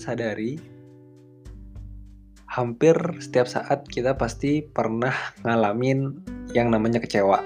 [0.00, 0.56] sadari,
[2.50, 5.14] hampir setiap saat kita pasti pernah
[5.46, 6.18] ngalamin
[6.56, 7.44] yang namanya kecewa.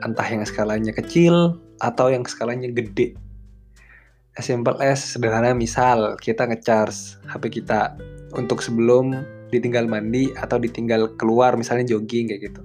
[0.00, 3.18] Entah yang skalanya kecil atau yang skalanya gede.
[4.38, 7.98] As simple as sederhana misal kita ngecharge HP kita
[8.38, 12.62] untuk sebelum ditinggal mandi atau ditinggal keluar misalnya jogging kayak gitu.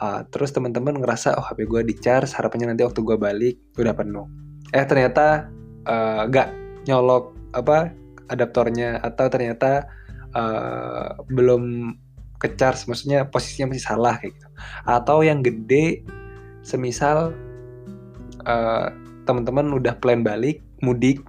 [0.00, 3.92] Uh, terus teman-teman ngerasa oh HP gue di charge harapannya nanti waktu gue balik udah
[3.92, 4.24] penuh.
[4.72, 5.52] Eh ternyata
[5.84, 6.48] uh, gak
[6.88, 7.92] nyolok apa
[8.30, 9.90] adaptornya atau ternyata
[10.32, 11.94] uh, belum
[12.40, 14.48] ke charge maksudnya posisinya masih salah kayak gitu.
[14.88, 16.06] Atau yang gede
[16.64, 17.36] semisal
[18.48, 18.88] uh,
[19.28, 21.20] teman-teman udah plan balik mudik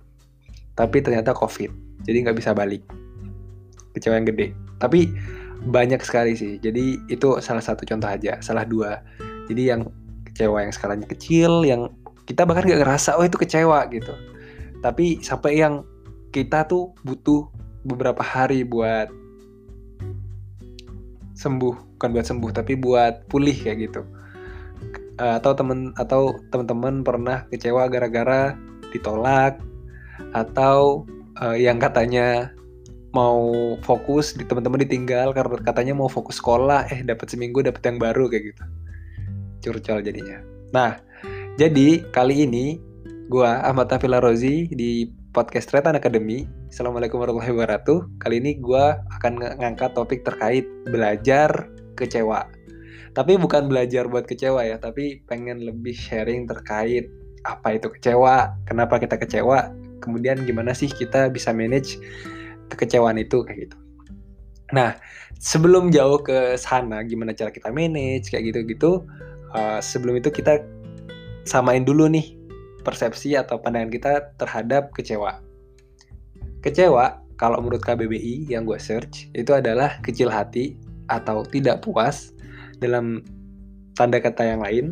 [0.79, 1.69] tapi ternyata covid
[2.07, 2.81] jadi nggak bisa balik.
[3.91, 4.55] Kecewa yang gede.
[4.79, 5.11] Tapi
[5.61, 9.03] banyak sekali sih jadi itu salah satu contoh aja salah dua.
[9.52, 9.83] Jadi yang
[10.31, 11.91] kecewa yang skalanya kecil yang
[12.23, 14.16] kita bahkan nggak ngerasa oh itu kecewa gitu.
[14.79, 15.83] Tapi sampai yang
[16.31, 17.51] kita tuh butuh
[17.83, 19.11] beberapa hari buat
[21.35, 21.99] sembuh.
[21.99, 24.01] Bukan buat sembuh tapi buat pulih kayak gitu.
[25.21, 28.57] Uh, atau temen atau teman-teman pernah kecewa gara-gara
[28.89, 29.61] ditolak
[30.33, 31.05] atau
[31.38, 32.49] uh, yang katanya
[33.11, 37.99] mau fokus di teman-teman ditinggal karena katanya mau fokus sekolah eh dapat seminggu dapat yang
[37.99, 38.63] baru kayak gitu.
[39.61, 40.41] Curcol jadinya.
[40.73, 40.97] Nah
[41.59, 42.79] jadi kali ini
[43.31, 46.43] Gua Ahmad Tafila Rozi di podcast Tretan Academy.
[46.67, 48.19] Assalamualaikum warahmatullahi wabarakatuh.
[48.19, 52.51] Kali ini gua akan ngangkat topik terkait belajar kecewa.
[53.15, 57.07] Tapi bukan belajar buat kecewa ya, tapi pengen lebih sharing terkait
[57.47, 59.71] apa itu kecewa, kenapa kita kecewa,
[60.03, 61.95] kemudian gimana sih kita bisa manage
[62.67, 63.77] kekecewaan itu kayak gitu.
[64.75, 65.00] Nah,
[65.39, 69.03] sebelum jauh ke sana, gimana cara kita manage kayak gitu-gitu,
[69.56, 70.63] uh, sebelum itu kita
[71.44, 72.41] samain dulu nih
[72.81, 75.42] persepsi atau pandangan kita terhadap kecewa.
[76.62, 80.78] Kecewa, kalau menurut KBBI yang gue search, itu adalah kecil hati
[81.09, 82.34] atau tidak puas
[82.78, 83.25] dalam
[83.97, 84.86] tanda kata yang lain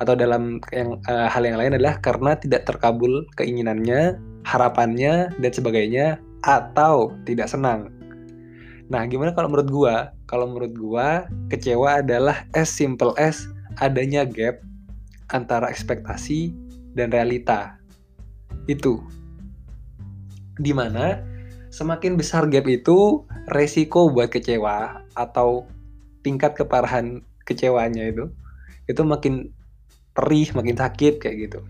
[0.00, 6.18] atau dalam yang uh, hal yang lain adalah karena tidak terkabul keinginannya, harapannya dan sebagainya
[6.42, 7.92] atau tidak senang.
[8.90, 9.96] Nah, gimana kalau menurut gua?
[10.26, 13.46] Kalau menurut gua, kecewa adalah as simple as
[13.78, 14.58] adanya gap
[15.32, 16.52] antara ekspektasi
[16.92, 17.76] dan realita.
[18.68, 19.02] Itu.
[20.56, 21.18] Di mana
[21.72, 25.66] semakin besar gap itu, resiko buat kecewa atau
[26.22, 28.30] tingkat keparahan kecewanya itu,
[28.86, 29.50] itu makin
[30.12, 31.60] perih, makin sakit kayak gitu.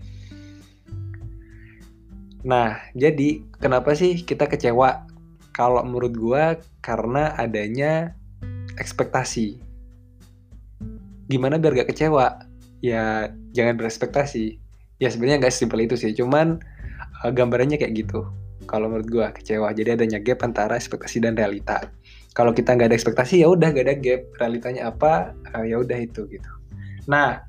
[2.43, 5.07] Nah, jadi kenapa sih kita kecewa?
[5.55, 6.43] Kalau menurut gua
[6.83, 8.17] karena adanya
[8.75, 9.61] ekspektasi.
[11.31, 12.43] Gimana biar gak kecewa?
[12.83, 14.62] Ya jangan berekspektasi
[15.03, 16.15] ya sebenarnya nggak simpel itu sih.
[16.15, 16.63] Cuman
[17.27, 18.23] uh, gambarannya kayak gitu.
[18.63, 19.75] Kalau menurut gue kecewa.
[19.75, 21.91] Jadi adanya gap antara ekspektasi dan realita.
[22.31, 24.21] Kalau kita nggak ada ekspektasi ya udah gak ada gap.
[24.39, 25.35] Realitanya apa?
[25.51, 26.51] Uh, ya udah itu gitu.
[27.11, 27.43] Nah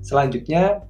[0.00, 0.80] selanjutnya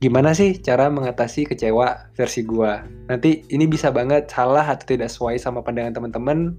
[0.00, 2.72] gimana sih cara mengatasi kecewa versi gue
[3.08, 6.56] nanti ini bisa banget salah atau tidak sesuai sama pandangan teman-teman.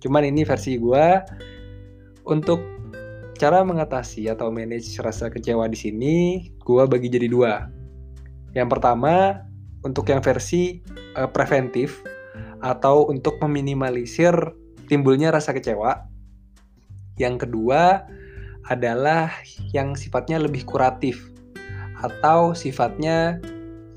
[0.00, 1.06] Cuman ini versi gue
[2.24, 2.64] untuk
[3.36, 6.16] cara mengatasi atau manage rasa kecewa di sini
[6.60, 7.79] gue bagi jadi dua
[8.54, 9.46] yang pertama,
[9.80, 10.80] untuk yang versi
[11.16, 12.04] uh, preventif
[12.60, 14.34] atau untuk meminimalisir
[14.88, 16.04] timbulnya rasa kecewa.
[17.16, 18.04] Yang kedua
[18.68, 19.32] adalah
[19.72, 21.32] yang sifatnya lebih kuratif
[22.00, 23.40] atau sifatnya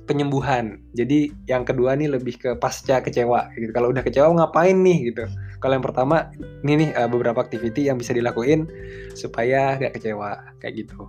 [0.04, 0.84] penyembuhan.
[0.96, 3.52] Jadi yang kedua nih lebih ke pasca kecewa.
[3.56, 3.72] Gitu.
[3.72, 5.26] Kalau udah kecewa ngapain nih gitu.
[5.64, 6.28] Kalau yang pertama
[6.64, 8.68] ini nih uh, beberapa activity yang bisa dilakuin
[9.16, 11.08] supaya gak kecewa kayak gitu.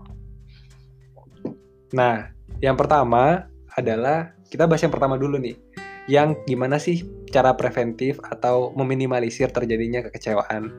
[1.94, 2.30] Nah,
[2.62, 5.56] yang pertama adalah kita bahas yang pertama dulu nih.
[6.04, 7.02] Yang gimana sih
[7.32, 10.70] cara preventif atau meminimalisir terjadinya kekecewaan?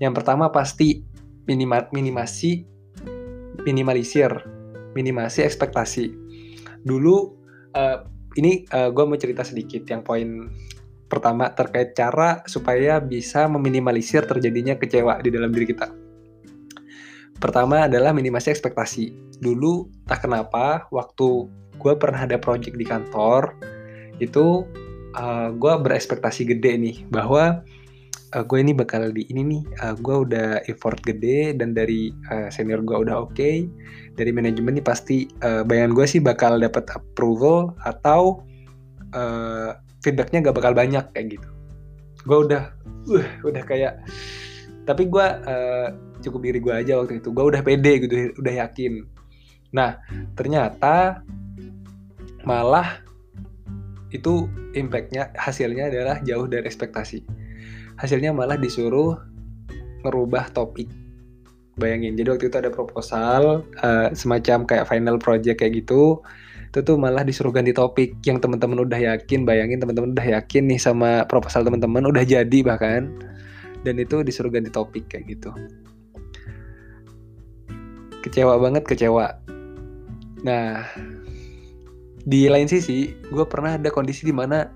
[0.00, 1.04] Yang pertama pasti
[1.44, 2.64] minima, minimasi
[3.64, 4.32] minimalisir,
[4.96, 6.06] minimasi ekspektasi.
[6.80, 7.16] Dulu
[7.76, 7.96] uh,
[8.38, 10.48] ini uh, eh, gue mau cerita sedikit yang poin
[11.10, 15.99] pertama terkait cara supaya bisa meminimalisir terjadinya kecewa di dalam diri kita.
[17.40, 19.16] Pertama adalah minimasi ekspektasi.
[19.40, 21.48] Dulu tak kenapa waktu
[21.80, 23.56] gue pernah ada project di kantor
[24.20, 24.68] itu
[25.16, 27.64] uh, gue berekspektasi gede nih bahwa
[28.36, 32.52] uh, gue ini bakal di ini nih uh, gue udah effort gede dan dari uh,
[32.52, 33.64] senior gue udah oke okay,
[34.14, 38.44] dari manajemen nih pasti uh, bayangan gue sih bakal dapat approval atau
[39.16, 39.72] uh,
[40.04, 41.48] feedbacknya gak bakal banyak kayak gitu
[42.28, 42.62] gue udah
[43.08, 44.04] uh, udah kayak
[44.84, 45.88] tapi gue uh,
[46.20, 47.32] cukup diri gue aja waktu itu.
[47.32, 49.04] Gue udah pede gitu udah yakin.
[49.72, 49.98] Nah
[50.36, 51.24] ternyata
[52.44, 53.04] malah
[54.10, 57.22] itu impactnya hasilnya adalah jauh dari ekspektasi.
[57.98, 59.18] Hasilnya malah disuruh
[60.02, 60.88] ngerubah topik.
[61.78, 66.20] Bayangin jadi waktu itu ada proposal uh, semacam kayak final project kayak gitu
[66.70, 69.42] itu tuh malah disuruh ganti topik yang teman-teman udah yakin.
[69.42, 73.10] Bayangin teman-teman udah yakin nih sama proposal teman-teman udah jadi bahkan.
[73.82, 75.50] Dan itu disuruh ganti topik kayak gitu
[78.24, 79.36] kecewa banget kecewa.
[80.44, 80.84] Nah
[82.24, 84.68] di lain sisi gue pernah ada kondisi di mana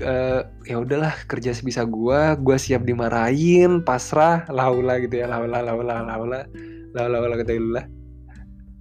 [0.00, 6.00] uh, ya udahlah kerja sebisa gue gue siap dimarahin pasrah laula gitu ya laula laula
[6.00, 6.40] laula
[6.96, 7.52] laula laula kata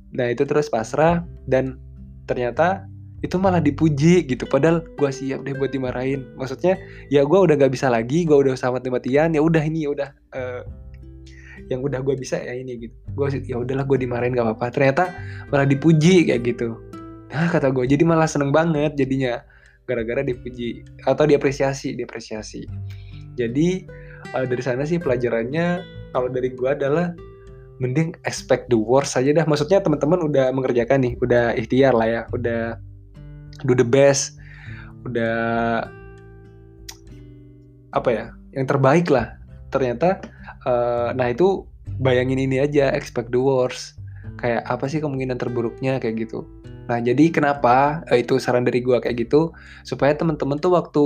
[0.09, 1.77] nah itu terus pasrah dan
[2.25, 2.89] ternyata
[3.19, 4.47] itu malah dipuji gitu.
[4.47, 6.23] Padahal gue siap deh buat dimarahin.
[6.39, 6.79] Maksudnya
[7.11, 10.09] ya gue udah gak bisa lagi gue udah sama matian ya udah ini ya udah
[10.35, 10.61] uh,
[11.69, 15.04] yang udah gue bisa ya ini gitu gue ya udahlah gue dimarahin gak apa-apa ternyata
[15.54, 16.75] malah dipuji kayak gitu
[17.30, 19.42] nah kata gue jadi malah seneng banget jadinya
[19.86, 22.66] gara-gara dipuji atau diapresiasi diapresiasi
[23.38, 23.88] jadi
[24.36, 25.81] uh, dari sana sih pelajarannya
[26.12, 27.13] kalau dari gue adalah
[27.80, 29.48] mending expect the worst saja dah.
[29.48, 32.75] Maksudnya teman-teman udah mengerjakan nih, udah ikhtiar lah ya, udah
[33.63, 34.36] do the best,
[35.07, 35.88] udah
[37.95, 39.38] apa ya, yang terbaik lah.
[39.69, 40.21] Ternyata,
[40.66, 41.66] uh, nah itu
[42.01, 43.98] bayangin ini aja, expect the worst.
[44.39, 46.45] Kayak apa sih kemungkinan terburuknya kayak gitu.
[46.89, 49.54] Nah, jadi kenapa uh, itu saran dari gua kayak gitu
[49.86, 51.06] supaya teman-teman tuh waktu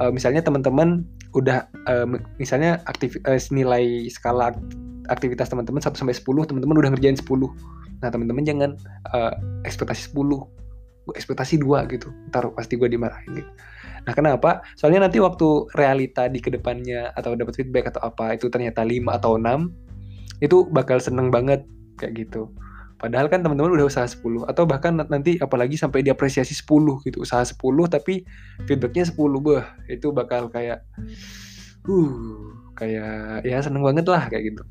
[0.00, 1.04] uh, misalnya teman-teman
[1.36, 2.08] udah uh,
[2.40, 4.56] misalnya aktif uh, nilai skala
[5.12, 7.26] aktivitas teman-teman 1 sampai 10, teman-teman udah ngerjain 10.
[8.00, 8.70] Nah, teman-teman jangan
[9.12, 9.34] uh,
[9.66, 10.24] ekspektasi 10.
[11.10, 12.08] Ekspektasi 2 gitu.
[12.30, 13.50] Ntar pasti gue dimarahin gitu.
[14.06, 14.64] Nah, kenapa?
[14.76, 19.16] Soalnya nanti waktu realita di ke depannya atau dapat feedback atau apa itu ternyata 5
[19.16, 21.64] atau 6, itu bakal seneng banget
[22.00, 22.48] kayak gitu.
[23.00, 27.24] Padahal kan teman-teman udah usaha 10 atau bahkan nanti apalagi sampai diapresiasi 10 gitu.
[27.24, 27.56] Usaha 10
[27.88, 28.28] tapi
[28.68, 30.84] feedbacknya 10 bah itu bakal kayak
[31.88, 32.12] uh
[32.76, 34.62] kayak ya seneng banget lah kayak gitu.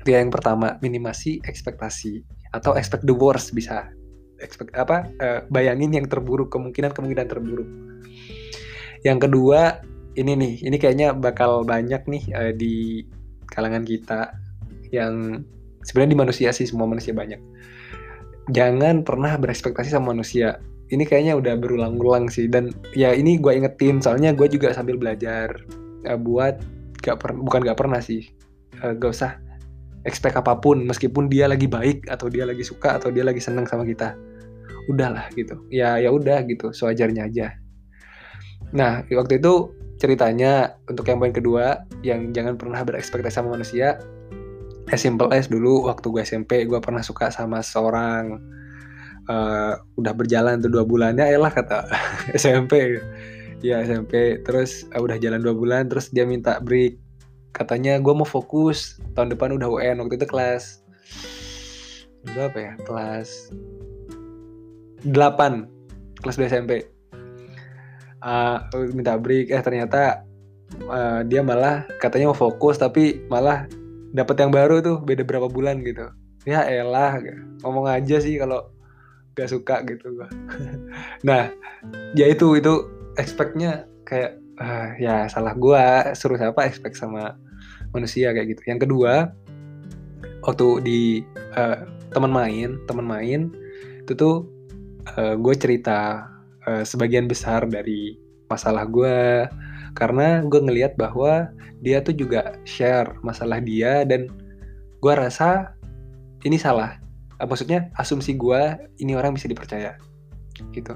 [0.00, 2.24] Itu yang pertama, minimasi ekspektasi
[2.56, 3.92] atau expect the worst bisa.
[4.40, 5.08] Expect apa?
[5.20, 7.68] Uh, bayangin yang terburuk, kemungkinan-kemungkinan terburuk.
[9.04, 9.84] Yang kedua,
[10.16, 13.04] ini nih, ini kayaknya bakal banyak nih uh, di
[13.52, 14.32] kalangan kita
[14.90, 15.44] yang
[15.84, 17.38] sebenarnya di manusia sih semua manusia banyak.
[18.50, 20.56] Jangan pernah berekspektasi sama manusia.
[20.88, 25.48] Ini kayaknya udah berulang-ulang sih dan ya ini gue ingetin soalnya gue juga sambil belajar
[26.08, 26.60] uh, buat
[27.00, 28.24] gak per, bukan gak pernah sih
[28.84, 29.32] uh, gak usah
[30.04, 33.64] expect apa pun meskipun dia lagi baik atau dia lagi suka atau dia lagi seneng
[33.64, 34.12] sama kita
[34.92, 37.56] udahlah gitu ya ya udah gitu sewajarnya aja
[38.74, 39.70] nah waktu itu
[40.02, 44.02] ceritanya untuk yang poin kedua yang jangan pernah berekspektasi sama manusia
[44.90, 48.42] as simple as dulu waktu gue SMP gue pernah suka sama seorang
[49.30, 51.88] uh, udah berjalan tuh dua bulannya elah kata
[52.36, 52.98] SMP
[53.64, 57.00] ya SMP terus uh, udah jalan dua bulan terus dia minta break.
[57.54, 60.84] Katanya gue mau fokus tahun depan udah UN waktu itu kelas
[62.28, 62.72] berapa ya?
[62.82, 63.54] Kelas
[65.06, 65.14] 8
[66.20, 66.93] kelas 2 SMP
[68.24, 68.64] uh,
[68.96, 69.52] minta break.
[69.52, 70.24] Eh ternyata
[70.88, 73.68] uh, dia malah katanya mau fokus tapi malah
[74.16, 76.08] dapat yang baru tuh beda berapa bulan gitu.
[76.48, 77.20] Ya elah
[77.60, 78.72] ngomong aja sih kalau
[79.36, 80.28] gak suka gitu gua.
[81.28, 81.52] Nah
[82.16, 82.88] ya itu itu
[83.20, 87.36] expectnya kayak uh, ya salah gua suruh siapa expect sama
[87.92, 88.62] manusia kayak gitu.
[88.70, 89.34] Yang kedua
[90.44, 91.00] waktu di
[91.56, 93.50] uh, teman main teman main
[94.04, 94.44] itu tuh
[95.16, 96.28] uh, gue cerita
[96.68, 98.16] uh, sebagian besar dari
[98.48, 99.48] masalah gue
[99.94, 101.48] karena gue ngelihat bahwa
[101.80, 104.28] dia tuh juga share masalah dia dan
[105.00, 105.76] gue rasa
[106.44, 107.00] ini salah.
[107.40, 109.96] Uh, maksudnya asumsi gue ini orang bisa dipercaya
[110.74, 110.94] gitu.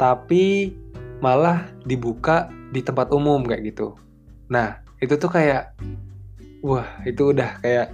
[0.00, 0.74] Tapi
[1.20, 3.96] malah dibuka di tempat umum kayak gitu.
[4.48, 5.76] Nah itu tuh kayak
[6.64, 7.92] wah itu udah kayak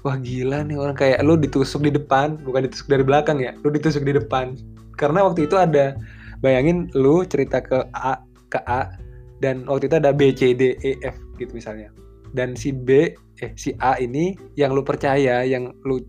[0.00, 0.96] wah gila nih orang.
[0.96, 4.56] Kayak lu ditusuk di depan bukan ditusuk dari belakang ya lu ditusuk di depan
[5.00, 5.96] karena waktu itu ada
[6.44, 8.20] bayangin lu cerita ke A
[8.52, 8.92] ke A
[9.40, 11.88] dan waktu itu ada B C D E F gitu misalnya.
[12.36, 16.04] Dan si B eh si A ini yang lu percaya yang lu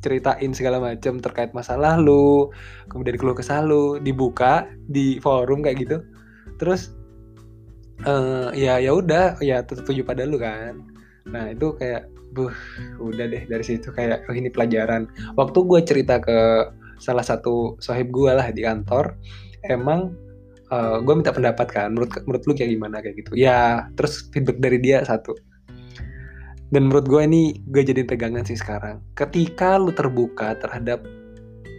[0.00, 2.48] ceritain segala macam terkait masalah lu
[2.88, 5.96] kemudian keluh kesah lu dibuka di forum kayak gitu.
[6.56, 6.96] Terus
[8.08, 10.80] uh, ya ya udah ya tertuju pada lu kan.
[11.28, 12.54] Nah itu kayak buh
[13.02, 15.04] udah deh dari situ kayak oh ini pelajaran.
[15.36, 16.38] Waktu gue cerita ke
[17.00, 19.16] salah satu sohib gue lah di kantor
[19.66, 20.12] emang
[20.70, 23.32] uh, eh, gue minta pendapat kan menurut menurut lu kayak gimana kayak gitu.
[23.34, 25.34] Ya terus feedback dari dia satu.
[26.70, 29.02] Dan menurut gue ini gue jadi pegangan sih sekarang.
[29.18, 31.02] Ketika lu terbuka terhadap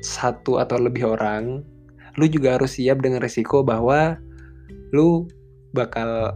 [0.04, 1.64] satu atau lebih orang
[2.20, 4.20] lu juga harus siap dengan resiko bahwa
[4.92, 5.32] lu
[5.72, 6.36] bakal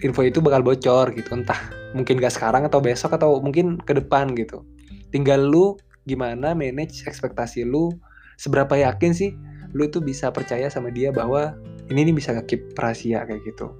[0.00, 1.28] info itu bakal bocor gitu.
[1.36, 1.60] Entah
[1.92, 4.64] mungkin gak sekarang atau besok atau mungkin ke depan gitu.
[5.12, 5.76] Tinggal lu
[6.08, 7.92] gimana manage ekspektasi lu
[8.42, 9.30] seberapa yakin sih
[9.72, 11.54] lu tuh bisa percaya sama dia bahwa
[11.86, 13.70] ini nih bisa ngekip rahasia kayak gitu?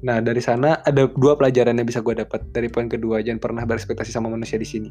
[0.00, 3.62] Nah dari sana ada dua pelajaran yang bisa gue dapat dari poin kedua jangan pernah
[3.68, 4.90] berekspektasi sama manusia di sini.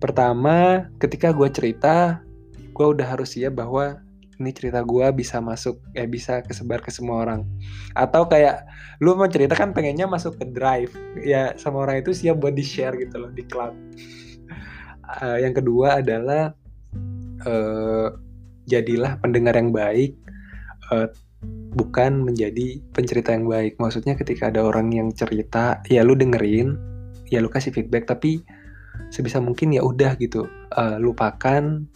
[0.00, 2.24] Pertama ketika gue cerita
[2.72, 4.00] gue udah harus siap bahwa
[4.36, 7.44] ini cerita gue bisa masuk eh bisa kesebar ke semua orang.
[7.92, 8.64] Atau kayak
[9.04, 10.92] lu mau cerita kan pengennya masuk ke drive.
[11.20, 13.76] Ya sama orang itu siap buat di share gitu loh di cloud
[15.06, 16.54] uh, yang kedua adalah
[17.46, 18.12] uh,
[18.66, 20.18] jadilah pendengar yang baik
[20.90, 21.08] uh,
[21.76, 23.78] bukan menjadi pencerita yang baik.
[23.78, 26.74] Maksudnya ketika ada orang yang cerita ya lu dengerin
[27.30, 28.42] ya lu kasih feedback tapi
[29.12, 30.48] sebisa mungkin ya udah gitu.
[30.74, 31.86] Uh, lupakan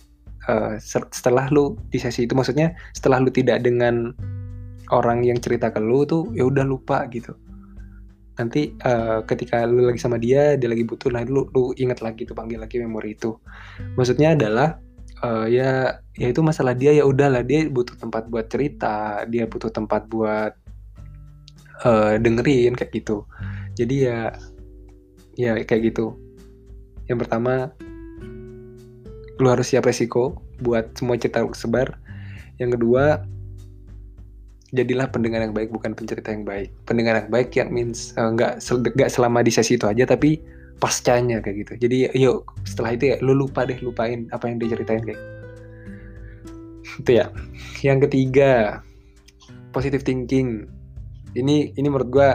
[0.46, 0.76] uh,
[1.10, 4.14] setelah lu di sesi itu maksudnya setelah lu tidak dengan
[4.90, 7.34] orang yang cerita ke lu tuh ya udah lupa gitu.
[8.38, 12.24] Nanti uh, ketika lu lagi sama dia dia lagi butuh nah lu lu ingat lagi
[12.28, 13.36] tuh panggil lagi memori itu.
[13.96, 14.76] Maksudnya adalah
[15.24, 19.72] uh, ya ya itu masalah dia ya udahlah dia butuh tempat buat cerita dia butuh
[19.72, 20.52] tempat buat
[21.84, 23.24] uh, dengerin kayak gitu.
[23.76, 24.34] Jadi ya
[25.36, 26.16] ya kayak gitu.
[27.08, 27.72] Yang pertama
[29.40, 31.96] lu harus siap resiko buat semua cerita lu sebar
[32.60, 33.24] yang kedua
[34.76, 36.70] jadilah pendengar yang baik bukan pencerita yang baik.
[36.84, 41.44] Pendengar yang baik yang means uh, nggak nggak selama di sesi itu aja tapi pascanya
[41.44, 41.72] kayak gitu.
[41.86, 45.20] Jadi yuk setelah itu ya lu lupa deh lupain apa yang dia ceritain kayak
[47.04, 47.28] itu ya.
[47.84, 48.80] Yang ketiga
[49.70, 50.66] positive thinking.
[51.36, 52.28] Ini ini menurut gue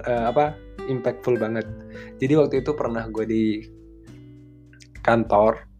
[0.00, 0.56] uh, apa
[0.88, 1.68] impactful banget.
[2.22, 3.44] Jadi waktu itu pernah gue di
[5.04, 5.70] kantor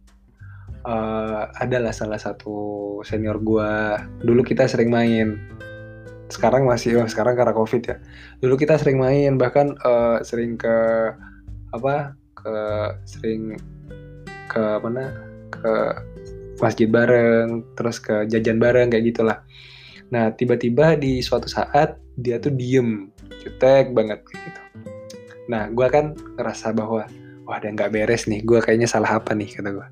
[0.85, 3.97] uh, adalah salah satu senior gua.
[4.21, 5.37] Dulu kita sering main.
[6.31, 7.95] Sekarang masih oh, sekarang karena covid ya.
[8.39, 10.75] Dulu kita sering main bahkan uh, sering ke
[11.71, 12.55] apa ke
[13.07, 13.55] sering
[14.51, 15.11] ke mana
[15.51, 15.73] ke
[16.59, 19.39] masjid bareng terus ke jajan bareng kayak gitulah.
[20.11, 23.09] Nah tiba-tiba di suatu saat dia tuh diem
[23.41, 24.61] jutek banget gitu.
[25.47, 27.07] Nah gue kan ngerasa bahwa
[27.47, 29.87] wah ada nggak beres nih gue kayaknya salah apa nih kata gue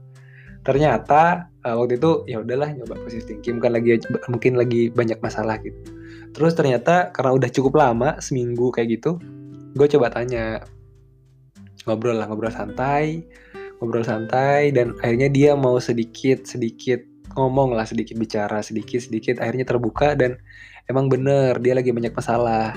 [0.64, 3.90] ternyata uh, waktu itu ya udahlah nyoba positive thinking mungkin lagi
[4.28, 5.80] mungkin lagi banyak masalah gitu.
[6.30, 9.18] Terus ternyata karena udah cukup lama seminggu kayak gitu
[9.74, 10.62] gue coba tanya
[11.90, 13.26] ngobrol lah ngobrol santai
[13.82, 17.02] ngobrol santai dan akhirnya dia mau sedikit sedikit
[17.34, 20.38] ngomong lah sedikit bicara sedikit sedikit akhirnya terbuka dan
[20.90, 22.74] emang bener dia lagi banyak masalah.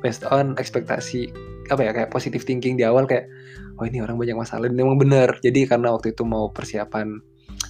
[0.00, 1.28] Based on ekspektasi
[1.68, 3.28] apa ya kayak positive thinking di awal kayak
[3.76, 5.28] oh ini orang banyak masalah dan emang bener.
[5.44, 7.20] Jadi karena waktu itu mau persiapan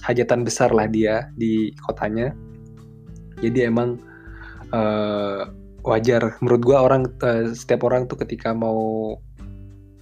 [0.07, 2.31] hajatan besar lah dia di kotanya
[3.43, 3.99] jadi emang
[4.71, 5.51] uh,
[5.83, 6.39] wajar.
[6.39, 9.19] Menurut gua orang uh, setiap orang tuh ketika mau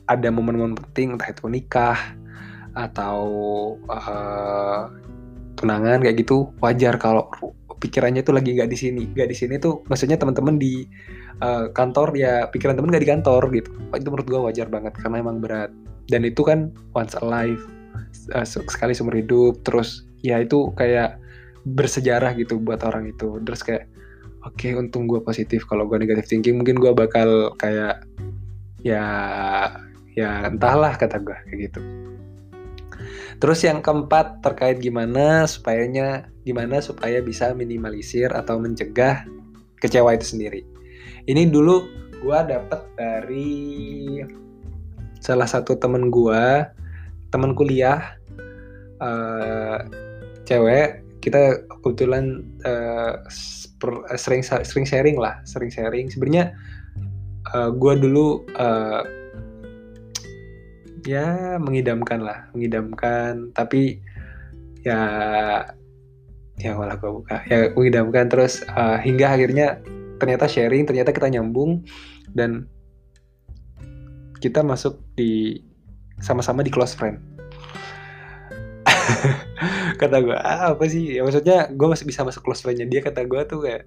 [0.10, 1.98] ada momen-momen penting entah itu nikah
[2.74, 3.22] atau
[3.86, 4.90] uh,
[5.54, 7.30] tunangan kayak gitu wajar kalau
[7.80, 9.04] pikirannya tuh lagi nggak di sini.
[9.16, 10.84] Nggak di sini tuh maksudnya teman-teman di
[11.40, 13.70] uh, kantor ya pikiran temen nggak di kantor gitu.
[13.96, 15.72] Itu menurut gue wajar banget karena emang berat.
[16.10, 17.62] Dan itu kan once alive
[18.36, 21.22] uh, sekali seumur hidup terus ya itu kayak
[21.64, 23.40] bersejarah gitu buat orang itu.
[23.48, 23.84] Terus kayak
[24.44, 25.64] oke okay, untung gue positif.
[25.66, 28.04] Kalau gue negatif thinking mungkin gue bakal kayak
[28.84, 29.04] ya
[30.20, 31.82] ya entahlah kata gue kayak gitu.
[33.40, 39.24] Terus yang keempat terkait gimana supayanya gimana supaya bisa minimalisir atau mencegah
[39.80, 40.62] kecewa itu sendiri.
[41.24, 41.88] Ini dulu
[42.20, 43.48] gue dapet dari
[45.24, 46.68] salah satu temen gue
[47.32, 48.20] temen kuliah
[49.00, 49.88] uh,
[50.44, 51.08] cewek.
[51.24, 53.24] Kita kebetulan uh,
[54.20, 56.12] sering sering sharing lah sering sharing.
[56.12, 56.52] Sebenarnya
[57.56, 59.19] uh, gue dulu uh,
[61.06, 63.52] ya mengidamkan lah mengidamkan.
[63.54, 64.02] Tapi
[64.84, 65.02] ya
[66.60, 67.44] ya malah gue buka.
[67.48, 68.28] Ya mengidamkan.
[68.32, 69.80] Terus uh, hingga akhirnya
[70.20, 71.88] ternyata sharing ternyata kita nyambung
[72.36, 72.68] dan
[74.40, 75.64] kita masuk di
[76.20, 77.20] sama-sama di close friend.
[80.02, 81.20] Kata gue ah, apa sih?
[81.20, 83.84] Ya maksudnya gue masih bisa masuk close friendnya dia kata gue tuh kayak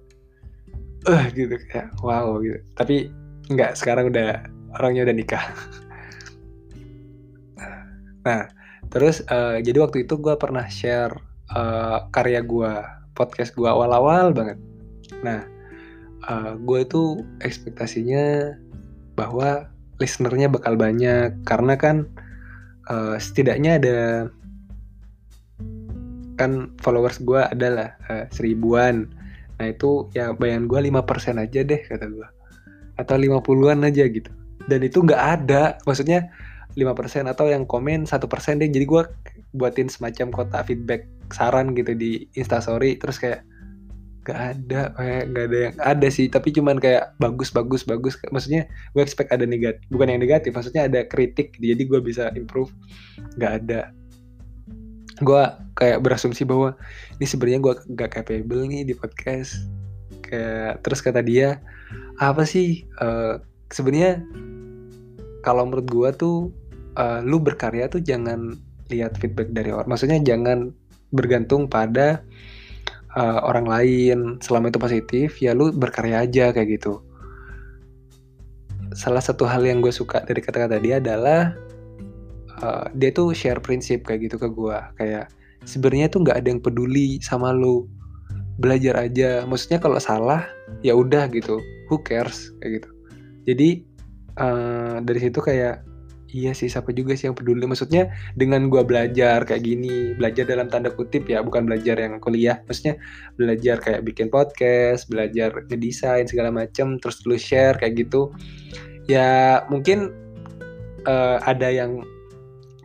[1.03, 2.61] eh uh, gitu kayak wow gitu.
[2.77, 3.09] Tapi
[3.49, 4.45] nggak sekarang udah
[4.79, 5.43] orangnya udah nikah
[8.23, 8.47] nah
[8.91, 11.15] terus uh, jadi waktu itu gue pernah share
[11.51, 12.73] uh, karya gue
[13.13, 14.57] podcast gue awal-awal banget.
[15.21, 15.45] Nah
[16.27, 17.01] uh, eh, gue itu
[17.45, 18.57] ekspektasinya
[19.13, 19.69] bahwa
[20.01, 21.37] listenernya bakal banyak.
[21.45, 22.09] Karena kan
[22.89, 23.99] uh, setidaknya ada
[26.33, 29.13] kan followers gue adalah uh, seribuan.
[29.61, 32.27] Nah itu ya bayangan gue 5% aja deh kata gue
[32.93, 34.29] atau 50-an aja gitu.
[34.65, 35.77] Dan itu nggak ada.
[35.85, 36.33] Maksudnya
[36.73, 38.69] 5% atau yang komen satu persen deh.
[38.69, 39.03] Jadi gue
[39.53, 42.97] buatin semacam kotak feedback saran gitu di instastory.
[42.97, 43.41] Terus kayak
[44.23, 48.17] gak ada kayak gak ada yang ada sih tapi cuman kayak bagus bagus bagus.
[48.33, 48.65] Maksudnya
[48.95, 51.53] gue expect ada negatif bukan yang negatif maksudnya ada kritik.
[51.61, 52.73] Jadi gue bisa improve.
[53.37, 53.93] Gak ada.
[55.21, 55.43] Gue
[55.77, 56.73] kayak berasumsi bahwa
[57.21, 59.69] ini sebenarnya gue gak capable nih di podcast.
[60.25, 61.61] Kayak terus kata dia
[62.17, 63.37] apa sih uh,
[63.69, 64.21] sebenarnya
[65.43, 66.37] kalau menurut gue tuh
[66.97, 68.57] uh, lu berkarya tuh jangan
[68.91, 69.89] lihat feedback dari orang.
[69.89, 70.73] Maksudnya jangan
[71.13, 72.21] bergantung pada
[73.17, 74.17] uh, orang lain.
[74.41, 77.01] Selama itu positif ya lu berkarya aja kayak gitu.
[78.93, 81.57] Salah satu hal yang gue suka dari kata-kata dia adalah
[82.61, 85.33] uh, dia tuh share prinsip kayak gitu ke gue kayak
[85.65, 87.89] sebenarnya tuh nggak ada yang peduli sama lu.
[88.61, 89.41] Belajar aja.
[89.49, 90.45] Maksudnya kalau salah
[90.85, 91.57] ya udah gitu.
[91.89, 92.53] Who cares?
[92.61, 92.89] Kayak gitu.
[93.49, 93.69] Jadi
[94.37, 95.81] uh, dari situ kayak
[96.33, 97.63] iya sih siapa juga sih yang peduli.
[97.63, 102.59] Maksudnya dengan gue belajar kayak gini belajar dalam tanda kutip ya bukan belajar yang kuliah.
[102.65, 102.97] Maksudnya
[103.37, 108.33] belajar kayak bikin podcast belajar ngedesain segala macem terus lu share kayak gitu.
[109.05, 110.11] Ya mungkin
[111.05, 112.01] uh, ada yang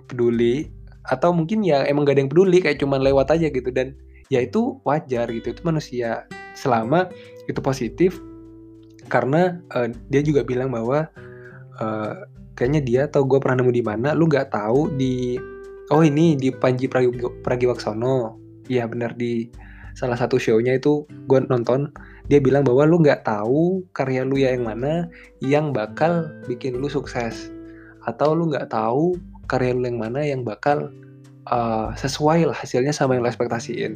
[0.06, 0.68] peduli
[1.08, 3.72] atau mungkin ya emang gak ada yang peduli kayak cuman lewat aja gitu.
[3.72, 3.96] Dan
[4.28, 6.28] ya itu wajar gitu itu manusia.
[6.52, 7.08] Selama
[7.48, 8.20] itu positif
[9.08, 11.08] karena uh, dia juga bilang bahwa
[11.80, 12.28] uh,
[12.58, 15.38] kayaknya dia atau gue pernah nemu di mana lu nggak tahu di
[15.94, 18.34] oh ini di Panji Pragiwaksono.
[18.66, 19.46] Iya benar di
[19.94, 21.94] salah satu show-nya itu gue nonton
[22.26, 25.06] dia bilang bahwa lu nggak tahu karya lu ya yang mana
[25.38, 27.54] yang bakal bikin lu sukses.
[28.02, 29.14] Atau lu nggak tahu
[29.46, 30.90] karya lu yang mana yang bakal
[31.46, 33.94] uh, sesuai lah hasilnya sama yang lu ekspektasiin.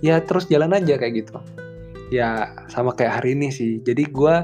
[0.00, 1.36] Ya terus jalan aja kayak gitu.
[2.08, 3.78] Ya sama kayak hari ini sih.
[3.84, 4.34] Jadi gue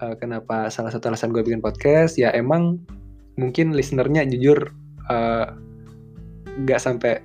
[0.00, 2.16] uh, kenapa salah satu alasan gue bikin podcast?
[2.16, 2.80] Ya emang
[3.36, 4.72] mungkin listenernya jujur
[6.60, 7.20] nggak uh, sampai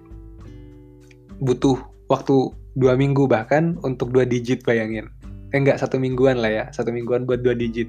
[1.40, 5.08] butuh waktu dua minggu bahkan untuk dua digit bayangin.
[5.56, 6.66] Eh nggak satu mingguan lah ya.
[6.76, 7.88] Satu mingguan buat dua digit.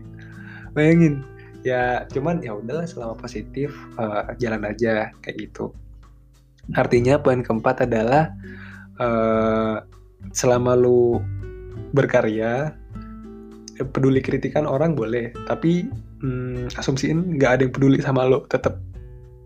[0.73, 1.27] Bayangin.
[1.67, 5.75] Ya cuman ya udahlah selama positif uh, jalan aja kayak gitu.
[6.75, 8.31] Artinya poin keempat adalah
[9.03, 9.83] uh,
[10.31, 11.19] selama lu
[11.95, 12.75] berkarya
[13.85, 15.85] peduli kritikan orang boleh tapi
[16.25, 18.49] hmm, asumsiin nggak ada yang peduli sama lo.
[18.49, 18.81] Tetap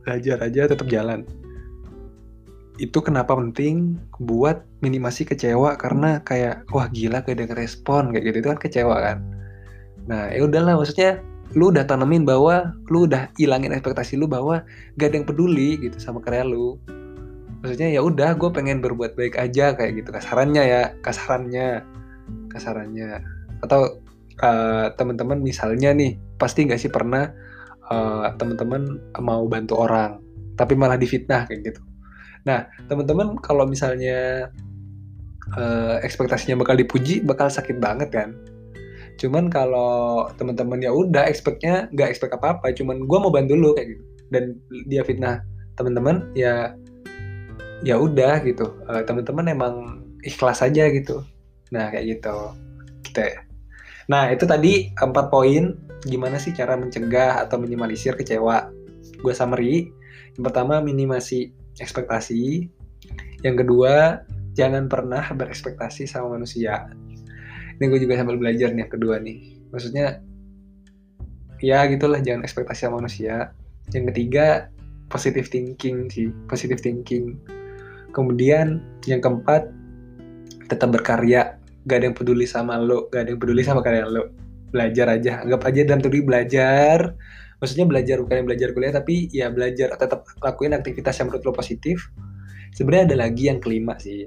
[0.07, 1.27] belajar aja tetap jalan.
[2.81, 8.37] Itu kenapa penting buat minimasi kecewa karena kayak wah gila gak ada respon kayak gitu.
[8.41, 9.19] Itu kan kecewa kan?
[10.09, 11.21] Nah ya udahlah maksudnya
[11.53, 14.63] lu udah tanemin bahwa lu udah ilangin ekspektasi lu bahwa
[14.97, 16.81] gak ada yang peduli gitu sama karya lu.
[17.61, 20.09] Maksudnya ya udah gue pengen berbuat baik aja kayak gitu.
[20.17, 21.85] Kasarannya ya kasarannya
[22.49, 23.21] kasarannya.
[23.61, 24.01] Atau
[24.41, 27.29] uh, teman-teman misalnya nih pasti nggak sih pernah
[27.93, 30.19] uh, teman-teman mau bantu orang
[30.57, 31.81] tapi malah difitnah kayak gitu.
[32.45, 34.49] Nah teman-teman kalau misalnya
[35.57, 38.37] uh, ekspektasinya bakal dipuji bakal sakit banget kan.
[39.21, 43.71] Cuman kalau teman-teman ya udah expectnya nggak expect apa apa cuman gue mau bantu lo
[43.77, 44.05] kayak gitu.
[44.31, 44.57] Dan
[44.89, 45.45] dia fitnah
[45.77, 46.73] teman-teman ya
[47.85, 48.69] ya udah gitu.
[48.89, 49.75] Uh, teman-teman emang
[50.25, 51.25] ikhlas aja gitu.
[51.73, 52.37] Nah kayak gitu.
[53.05, 53.50] Kita
[54.11, 58.67] Nah, itu tadi empat poin gimana sih cara mencegah atau minimalisir kecewa.
[59.23, 59.87] Gue summary.
[60.35, 62.67] Yang pertama, minimasi ekspektasi.
[63.47, 64.27] Yang kedua,
[64.59, 66.91] jangan pernah berekspektasi sama manusia.
[67.79, 69.63] Ini gue juga sambil belajar nih yang kedua nih.
[69.71, 70.19] Maksudnya,
[71.63, 73.55] ya gitulah jangan ekspektasi sama manusia.
[73.95, 74.75] Yang ketiga,
[75.07, 77.39] positive thinking sih, positive thinking.
[78.11, 79.71] Kemudian yang keempat,
[80.67, 84.25] tetap berkarya gak ada yang peduli sama lo gak ada yang peduli sama kalian lo.
[84.71, 86.99] Belajar aja anggap aja dalam teori belajar.
[87.61, 91.53] Maksudnya belajar bukan yang belajar kuliah tapi ya belajar tetap lakuin aktivitas yang menurut lo
[91.53, 92.09] positif.
[92.73, 94.25] Sebenarnya ada lagi yang kelima sih.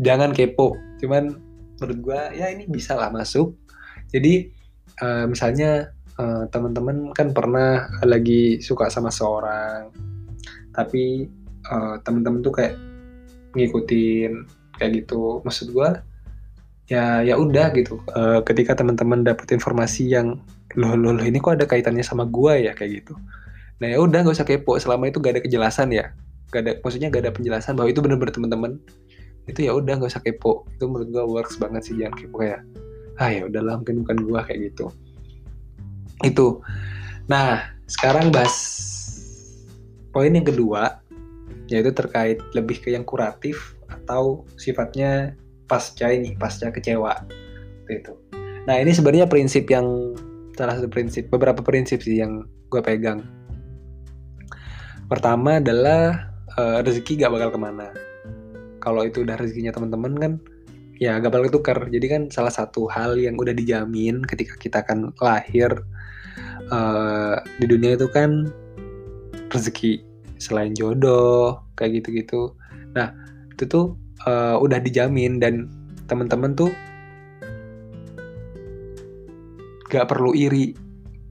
[0.00, 0.78] Jangan kepo.
[1.02, 1.36] Cuman
[1.76, 3.52] menurut gue ya ini bisa lah masuk.
[4.08, 4.48] Jadi
[5.04, 9.92] uh, misalnya uh, teman-teman kan pernah lagi suka sama seorang
[10.70, 11.26] tapi
[11.68, 12.74] uh, teman-teman tuh kayak
[13.52, 14.32] ngikutin
[14.78, 15.44] kayak gitu.
[15.44, 15.88] Maksud gue
[16.90, 18.02] ya ya udah gitu.
[18.10, 20.42] Uh, ketika teman-teman dapat informasi yang
[20.74, 22.74] loh loh loh ini kok ada kaitannya sama gua ya?
[22.74, 23.14] kayak gitu.
[23.78, 24.74] Nah ya udah nggak usah kepo.
[24.76, 26.10] Selama itu gak ada kejelasan ya.
[26.50, 28.82] Gak ada maksudnya gak ada penjelasan bahwa itu benar-benar teman-teman.
[29.46, 30.66] Itu ya udah nggak usah kepo.
[30.74, 32.60] Itu menurut gua works banget sih jangan kepo kayak
[33.22, 34.90] ah ya udahlah mungkin bukan gua kayak gitu.
[36.26, 36.58] Itu.
[37.30, 38.54] Nah sekarang bahas
[40.10, 40.98] poin yang kedua
[41.70, 45.38] yaitu terkait lebih ke yang kuratif atau sifatnya
[45.70, 47.14] pasca ini pasca kecewa.
[47.86, 48.18] Itu.
[48.66, 50.18] Nah ini sebenarnya prinsip yang
[50.58, 53.22] salah satu prinsip beberapa prinsip sih yang gue pegang.
[55.06, 57.88] Pertama adalah uh, rezeki gak bakal ke mana.
[58.82, 60.32] Kalau itu udah rezekinya teman-teman kan
[61.00, 65.16] ya gak bakal tukar jadi kan salah satu hal yang udah dijamin ketika kita akan
[65.16, 65.72] lahir
[66.68, 68.52] uh, di dunia itu kan
[69.48, 70.04] rezeki
[70.40, 72.52] selain jodoh kayak gitu-gitu.
[72.96, 73.12] Nah
[73.52, 75.68] itu tuh uh, udah dijamin dan
[76.10, 76.72] teman-teman tuh
[79.90, 80.74] gak perlu iri.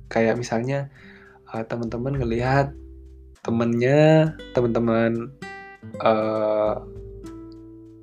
[0.10, 0.90] Kayak misalnya
[1.54, 2.74] uh, teman-teman ngelihat
[3.46, 5.32] temennya teman-teman
[6.04, 6.82] uh,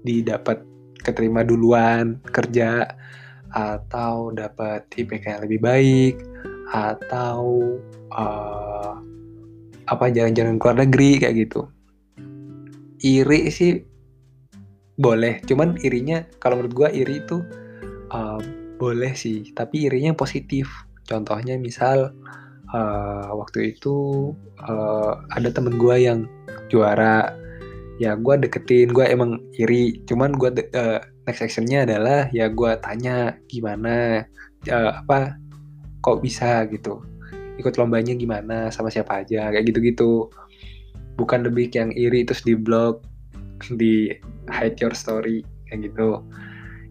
[0.06, 0.62] didapat
[1.02, 2.86] keterima duluan kerja
[3.52, 6.14] atau dapat IPK yang lebih baik
[6.70, 7.62] atau
[8.10, 8.94] uh,
[9.86, 11.60] apa jalan-jalan ke luar negeri kayak gitu.
[13.06, 13.95] Iri sih
[14.96, 17.44] boleh cuman irinya kalau menurut gue iri itu
[18.12, 18.40] uh,
[18.76, 20.68] boleh sih tapi irinya positif.
[21.06, 22.12] Contohnya misal
[22.72, 24.30] uh, waktu itu
[24.64, 26.28] uh, ada temen gue yang
[26.68, 27.32] juara.
[27.96, 30.04] Ya gue deketin gue emang iri.
[30.04, 34.24] Cuman gue uh, next actionnya adalah ya gue tanya gimana?
[34.68, 35.40] Uh, apa?
[36.04, 36.68] Kok bisa?
[36.68, 37.00] Gitu.
[37.56, 38.68] Ikut lombanya gimana?
[38.68, 39.48] Sama siapa aja?
[39.48, 40.28] Kayak gitu-gitu.
[41.16, 43.00] Bukan lebih yang iri terus di blog
[43.72, 44.12] di
[44.50, 46.22] hide your story kayak gitu.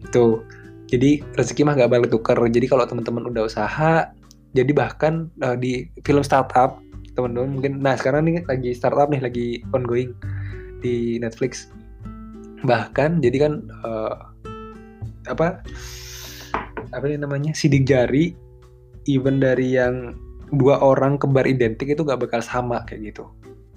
[0.04, 0.44] Itu.
[0.86, 2.38] Jadi rezeki mah gak balik tuker.
[2.46, 4.06] Jadi kalau teman-teman udah usaha
[4.54, 6.80] jadi bahkan uh, di film startup
[7.12, 10.14] teman-teman mungkin nah sekarang nih lagi startup nih lagi ongoing
[10.80, 11.68] di Netflix.
[12.62, 13.52] Bahkan jadi kan
[13.84, 14.14] uh,
[15.26, 15.60] apa
[16.94, 18.32] apa namanya sidik jari
[19.10, 20.14] even dari yang
[20.54, 23.26] dua orang kembar identik itu gak bakal sama kayak gitu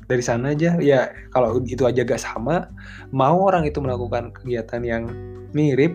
[0.10, 0.76] dari sana aja.
[0.82, 2.68] Ya kalau itu aja gak sama
[3.14, 5.04] mau orang itu melakukan kegiatan yang
[5.54, 5.94] mirip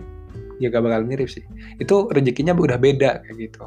[0.63, 1.43] ya gak bakal mirip sih.
[1.83, 3.67] Itu rezekinya udah beda kayak gitu.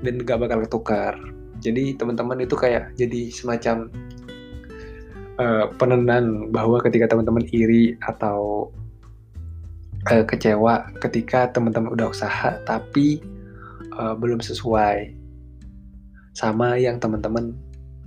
[0.00, 1.14] Dan gak bakal ketukar.
[1.60, 3.92] Jadi teman-teman itu kayak jadi semacam
[5.40, 8.68] uh, penenang bahwa ketika teman-teman iri atau
[10.10, 13.20] uh, kecewa ketika teman-teman udah usaha tapi
[13.96, 15.12] uh, belum sesuai
[16.36, 17.56] sama yang teman-teman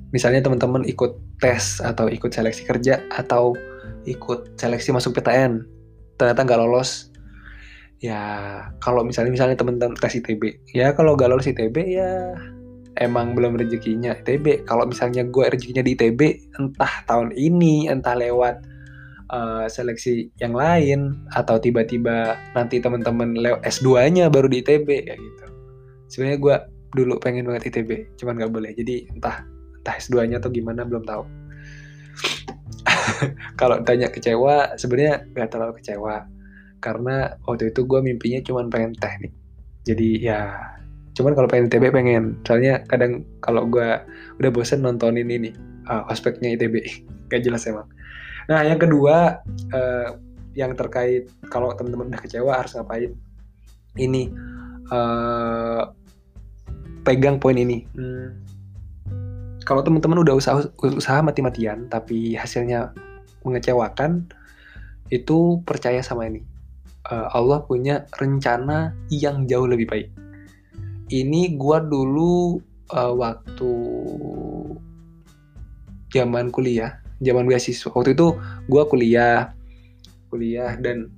[0.09, 3.53] misalnya teman-teman ikut tes atau ikut seleksi kerja atau
[4.05, 5.63] ikut seleksi masuk PTN
[6.17, 7.09] ternyata nggak lolos
[7.99, 8.21] ya
[8.79, 12.31] kalau misalnya misalnya teman-teman tes ITB ya kalau gak lolos ITB ya
[12.99, 16.21] emang belum rezekinya ITB kalau misalnya gue rezekinya di ITB
[16.55, 18.63] entah tahun ini entah lewat
[19.31, 25.45] uh, seleksi yang lain atau tiba-tiba nanti teman-teman lewat S2-nya baru di ITB ya gitu.
[26.09, 26.55] Sebenarnya gue
[26.97, 28.71] dulu pengen banget ITB cuman nggak boleh.
[28.73, 29.45] Jadi entah
[29.89, 31.25] entah S2-nya atau gimana belum tahu.
[33.59, 36.29] Kalau tanya kecewa sebenarnya nggak terlalu kecewa.
[36.77, 39.33] Karena waktu itu gue mimpinya cuma pengen teknik.
[39.89, 40.53] Jadi ya
[41.17, 42.39] cuman kalau pengen ITB pengen.
[42.45, 43.99] Soalnya kadang kalau gue
[44.39, 45.51] udah bosen nontonin ini
[45.89, 46.79] uh, ospeknya ITB
[47.33, 47.89] gak jelas emang.
[48.47, 50.09] Nah yang kedua uh,
[50.55, 53.11] yang terkait kalau teman-teman udah kecewa harus ngapain?
[53.99, 54.31] Ini
[54.93, 55.83] uh,
[57.03, 57.83] pegang poin ini.
[57.91, 58.48] Hmm,
[59.67, 62.95] kalau teman-teman udah usaha usaha mati-matian tapi hasilnya
[63.43, 64.27] mengecewakan
[65.09, 66.45] itu percaya sama ini
[67.09, 70.07] uh, Allah punya rencana yang jauh lebih baik.
[71.09, 72.61] Ini gua dulu
[72.93, 73.73] uh, waktu
[76.13, 77.89] zaman kuliah, zaman beasiswa.
[77.89, 78.37] Waktu itu
[78.69, 79.57] gua kuliah,
[80.29, 81.09] kuliah dan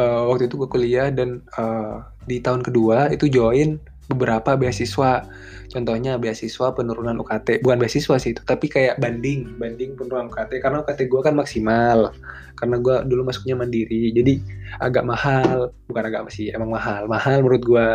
[0.00, 3.76] uh, waktu itu gua kuliah dan uh, di tahun kedua itu join
[4.08, 5.28] beberapa beasiswa
[5.74, 10.86] contohnya beasiswa penurunan UKT bukan beasiswa sih itu tapi kayak banding banding penurunan UKT karena
[10.86, 12.14] UKT gue kan maksimal.
[12.54, 14.38] Karena gue dulu masuknya mandiri jadi
[14.78, 15.74] agak mahal.
[15.90, 17.10] Bukan agak masih emang mahal.
[17.10, 17.88] Mahal menurut gue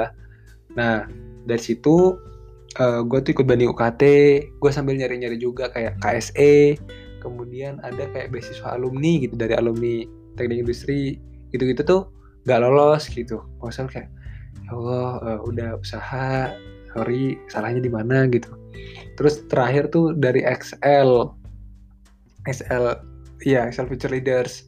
[0.76, 1.08] nah
[1.48, 2.20] dari situ
[2.78, 4.04] uh, eh, gue tuh ikut banding UKT
[4.60, 6.78] gue sambil nyari-nyari juga kayak KSE
[7.24, 10.04] kemudian ada kayak beasiswa alumni gitu dari alumni
[10.36, 11.16] teknik industri.
[11.56, 12.02] Gitu-gitu tuh
[12.44, 13.40] gak lolos gitu.
[13.64, 14.10] Maksudnya kayak
[14.68, 16.52] ya Allah uh, udah usaha
[16.94, 18.50] sorry salahnya di mana gitu.
[19.20, 21.28] Terus terakhir tuh dari XL
[22.48, 22.84] XL
[23.44, 24.68] iya XL Future Leaders.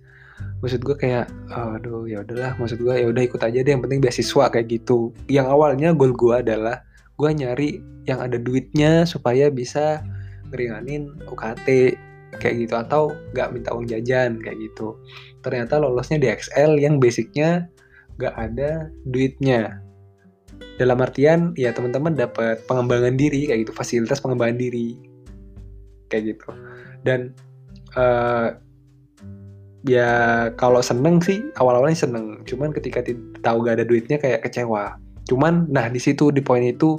[0.61, 4.01] Maksud gue kayak aduh ya udahlah maksud gue ya udah ikut aja deh yang penting
[4.01, 5.13] beasiswa kayak gitu.
[5.29, 6.81] Yang awalnya goal gue adalah
[7.17, 10.01] gue nyari yang ada duitnya supaya bisa
[10.49, 11.95] ngeringanin UKT
[12.41, 14.97] kayak gitu atau nggak minta uang jajan kayak gitu.
[15.45, 17.69] Ternyata lolosnya di XL yang basicnya
[18.17, 19.81] nggak ada duitnya
[20.81, 24.97] dalam artian ya teman-teman dapat pengembangan diri kayak gitu fasilitas pengembangan diri.
[26.09, 26.49] Kayak gitu.
[27.05, 27.37] Dan
[27.93, 28.57] uh,
[29.85, 30.09] ya
[30.57, 32.41] kalau seneng sih awal-awalnya seneng.
[32.49, 33.05] Cuman ketika
[33.45, 34.97] tahu gak ada duitnya kayak kecewa.
[35.29, 36.97] Cuman nah di situ di poin itu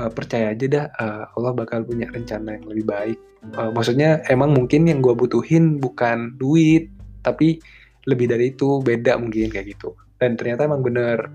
[0.00, 3.18] uh, percaya aja dah uh, Allah bakal punya rencana yang lebih baik.
[3.60, 6.88] Uh, maksudnya emang mungkin yang gue butuhin bukan duit
[7.20, 7.60] tapi
[8.08, 9.92] lebih dari itu beda mungkin kayak gitu.
[10.16, 11.28] Dan ternyata emang bener.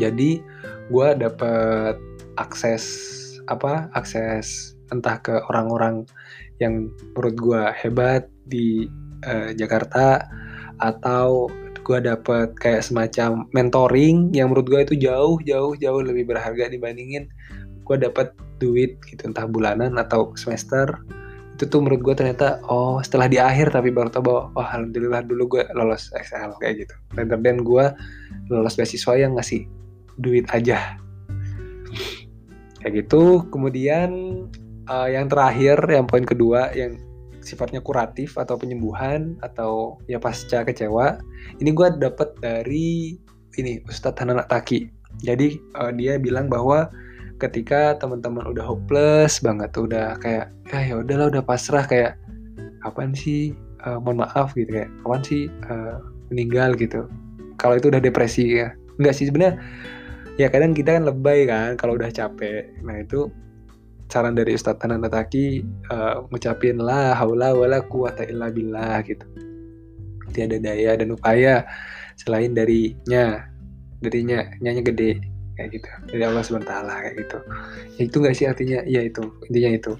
[0.00, 0.40] Jadi
[0.92, 1.96] gue dapet
[2.36, 2.84] akses
[3.48, 6.04] apa akses entah ke orang-orang
[6.60, 8.86] yang menurut gue hebat di
[9.24, 10.28] uh, Jakarta
[10.78, 11.48] atau
[11.82, 17.26] gue dapet kayak semacam mentoring yang menurut gue itu jauh jauh jauh lebih berharga dibandingin
[17.82, 18.30] gue dapet
[18.62, 21.02] duit gitu entah bulanan atau semester.
[21.58, 25.26] Itu tuh menurut gue ternyata oh setelah di akhir tapi baru tau bahwa oh alhamdulillah
[25.26, 26.94] dulu gue lolos XL kayak gitu.
[27.18, 27.84] Rather than gue
[28.48, 29.66] lolos beasiswa yang ngasih
[30.18, 30.98] duit aja.
[32.82, 33.46] Kayak gitu.
[33.48, 34.10] Kemudian
[34.90, 36.98] uh, yang terakhir yang poin kedua yang
[37.42, 41.18] sifatnya kuratif atau penyembuhan atau ya pasca kecewa
[41.58, 43.18] ini gue dapet dari
[43.58, 44.86] ini Ustadz Hanan Taki
[45.20, 46.88] jadi uh, dia bilang bahwa
[47.42, 52.16] ketika teman-teman udah hopeless banget udah kayak ya ya udahlah udah pasrah kayak
[52.80, 53.52] kapan sih?
[53.82, 55.42] Uh, mohon maaf gitu kayak kapan sih?
[55.66, 55.98] Uh,
[56.30, 57.10] meninggal gitu.
[57.58, 58.72] Kalau itu udah depresi ya.
[58.96, 59.58] Enggak sih sebenarnya
[60.42, 62.74] ya kadang kita kan lebay kan kalau udah capek.
[62.82, 63.30] Nah itu
[64.10, 69.22] saran dari Ustadz Tanan Taki uh, ngucapin lah haula wala quwata illa billah gitu.
[70.34, 71.62] Tiada daya dan upaya
[72.18, 73.46] selain darinya
[74.02, 75.22] darinya nyanya gede
[75.54, 75.88] kayak gitu.
[76.10, 77.38] Dari Allah SWT kayak gitu.
[78.00, 78.78] Ya itu gak sih artinya?
[78.88, 79.22] Ya itu.
[79.46, 79.92] Intinya itu.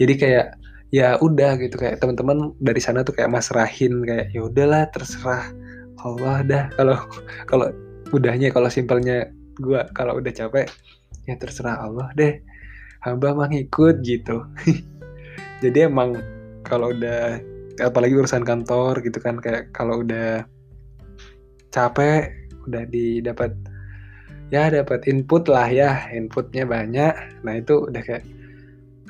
[0.00, 0.46] Jadi kayak
[0.94, 1.76] ya udah gitu.
[1.76, 5.52] Kayak teman-teman dari sana tuh kayak masrahin kayak ya udahlah terserah
[6.00, 6.64] Allah dah.
[6.78, 6.98] Kalau
[7.50, 7.68] kalau
[8.14, 10.68] udahnya kalau simpelnya gue kalau udah capek
[11.28, 12.40] ya terserah Allah deh.
[13.02, 14.46] Hamba mah ngikut gitu.
[15.62, 16.14] Jadi emang
[16.62, 17.38] kalau udah
[17.82, 20.46] apalagi urusan kantor gitu kan kayak kalau udah
[21.72, 22.30] capek
[22.68, 23.50] udah didapat
[24.52, 27.42] ya dapat input lah ya inputnya banyak.
[27.42, 28.24] Nah itu udah kayak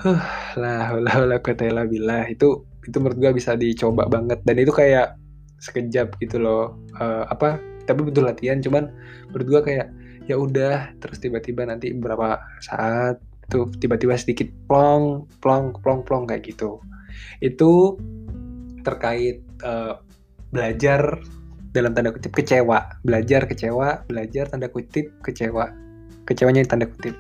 [0.00, 0.22] huh
[0.56, 4.40] lah lah lah kata bila itu itu menurut gue bisa dicoba banget.
[4.44, 5.20] Dan itu kayak
[5.60, 6.80] sekejap gitu loh.
[6.96, 8.88] Uh, apa tapi butuh latihan cuman
[9.30, 9.88] menurut gue kayak
[10.30, 13.18] ya udah terus tiba-tiba nanti beberapa saat
[13.52, 16.80] itu tiba-tiba sedikit plong plong plong plong kayak gitu.
[17.44, 18.00] Itu
[18.80, 20.00] terkait uh,
[20.48, 21.20] belajar
[21.76, 22.96] dalam tanda kutip kecewa.
[23.04, 25.68] Belajar kecewa belajar tanda kutip kecewa.
[26.24, 27.18] Kecewanya tanda kutip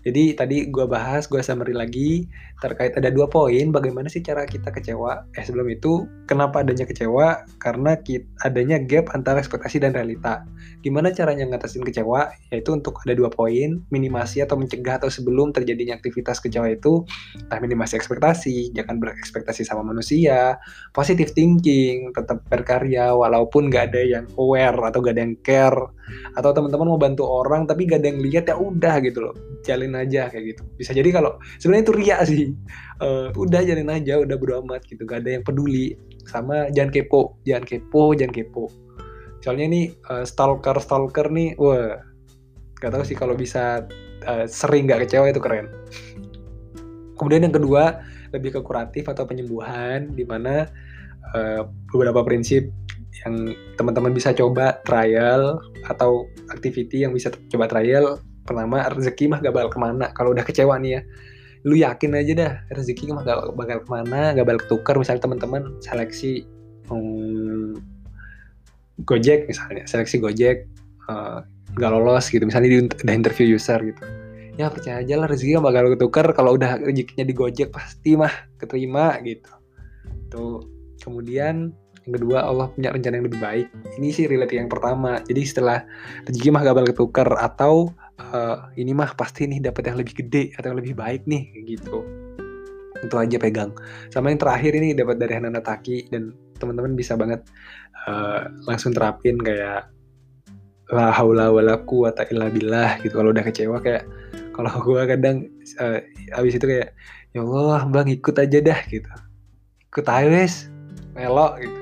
[0.00, 2.24] jadi tadi gue bahas, gue summary lagi
[2.60, 5.28] terkait ada dua poin bagaimana sih cara kita kecewa.
[5.36, 7.44] Eh sebelum itu, kenapa adanya kecewa?
[7.60, 10.44] Karena kita, adanya gap antara ekspektasi dan realita.
[10.80, 12.32] Gimana caranya ngatasin kecewa?
[12.52, 17.04] Yaitu untuk ada dua poin, minimasi atau mencegah atau sebelum terjadinya aktivitas kecewa itu,
[17.48, 20.56] nah minimasi ekspektasi, jangan berekspektasi sama manusia,
[20.96, 25.80] positive thinking, tetap berkarya walaupun gak ada yang aware atau gak ada yang care,
[26.34, 29.34] atau teman-teman mau bantu orang tapi gak ada yang lihat ya udah gitu loh,
[29.66, 30.62] jalin aja kayak gitu.
[30.78, 32.42] Bisa jadi kalau sebenarnya itu ria sih.
[33.00, 35.02] Uh, udah jalin aja udah beramat amat gitu.
[35.04, 35.98] Gak ada yang peduli.
[36.28, 38.64] Sama jangan kepo jangan kepo jangan kepo.
[39.40, 41.98] Soalnya ini uh, stalker stalker nih wah.
[42.80, 43.84] Gak tahu sih kalau bisa
[44.24, 45.68] uh, sering gak kecewa itu keren.
[47.18, 48.00] Kemudian yang kedua
[48.32, 50.70] lebih ke kuratif atau penyembuhan di mana
[51.34, 52.70] uh, beberapa prinsip
[53.26, 59.54] yang teman-teman bisa coba trial atau activity yang bisa coba trial pertama rezeki mah gak
[59.54, 60.06] bakal ke mana.
[60.14, 61.02] Kalau udah kecewa nih ya
[61.60, 64.94] lu yakin aja dah rezeki mah gak bakal ke mana gak bakal ketukar.
[64.96, 66.46] Misalnya teman-teman seleksi
[66.88, 67.76] um,
[69.04, 70.70] Gojek misalnya seleksi Gojek
[71.10, 71.44] uh,
[71.76, 72.42] gak lolos gitu.
[72.46, 74.02] Misalnya di, udah interview user gitu.
[74.56, 76.26] Ya percaya aja lah rezeki gak bakal ketukar.
[76.32, 79.52] Kalau udah rezekinya di Gojek pasti mah keterima gitu.
[80.32, 80.64] Tuh
[81.00, 81.72] kemudian
[82.08, 83.66] yang kedua Allah punya rencana yang lebih baik.
[84.00, 85.20] Ini sih relate yang pertama.
[85.28, 85.84] Jadi setelah
[86.24, 90.56] rezeki mah gak bakal ketukar atau uh, ini mah pasti nih dapat yang lebih gede
[90.56, 92.00] atau yang lebih baik nih gitu.
[93.04, 93.76] Itu aja pegang.
[94.08, 97.44] Sama yang terakhir ini dapat dari Hanana Taki dan teman-teman bisa banget
[98.08, 99.88] uh, langsung terapin kayak
[100.90, 103.12] la haula wala quwata illa billah gitu.
[103.12, 104.08] Kalau udah kecewa kayak
[104.56, 105.36] kalau gue kadang
[105.76, 106.00] uh,
[106.40, 106.96] abis itu kayak
[107.36, 109.12] ya Allah bang ikut aja dah gitu.
[109.92, 110.72] Ikut aja wes
[111.10, 111.79] melok gitu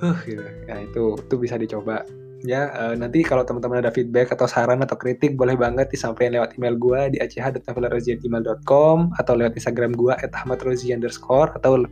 [0.00, 0.44] uh gitu.
[0.68, 2.04] Ya itu itu bisa dicoba.
[2.40, 6.56] Ya uh, nanti kalau teman-teman ada feedback atau saran atau kritik boleh banget disampaikan lewat
[6.56, 11.84] email gue di ach.nafilarozi@gmail.com atau lewat instagram gue @ahmadrozi underscore atau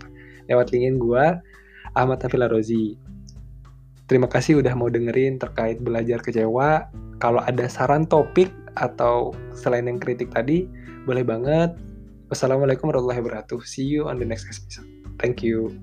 [0.48, 1.24] lewat linkin gue
[1.92, 2.96] Ahmad Nafilarozi
[4.08, 6.88] terima kasih udah mau dengerin terkait belajar kecewa.
[7.20, 8.48] Kalau ada saran topik
[8.80, 10.64] atau selain yang kritik tadi
[11.04, 11.76] boleh banget.
[12.32, 13.60] Wassalamualaikum warahmatullahi wabarakatuh.
[13.68, 14.88] See you on the next episode.
[15.20, 15.76] Thank you